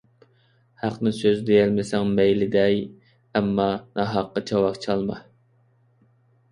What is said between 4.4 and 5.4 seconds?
چاۋاك چالما!